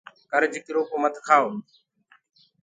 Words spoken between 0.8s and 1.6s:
ڪو مت کآئو